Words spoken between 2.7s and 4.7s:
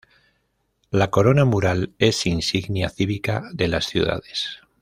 cívica de las ciudades.